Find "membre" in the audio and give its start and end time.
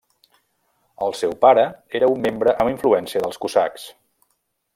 2.25-2.55